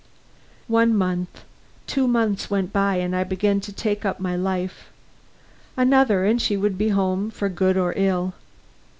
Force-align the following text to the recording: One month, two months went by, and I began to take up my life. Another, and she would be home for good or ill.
One 0.67 0.95
month, 0.97 1.29
two 1.85 2.07
months 2.07 2.49
went 2.49 2.73
by, 2.73 2.95
and 2.95 3.15
I 3.15 3.23
began 3.23 3.61
to 3.61 3.71
take 3.71 4.03
up 4.03 4.19
my 4.19 4.35
life. 4.35 4.89
Another, 5.77 6.25
and 6.25 6.41
she 6.41 6.57
would 6.57 6.75
be 6.75 6.89
home 6.89 7.29
for 7.29 7.49
good 7.49 7.77
or 7.77 7.93
ill. 7.95 8.33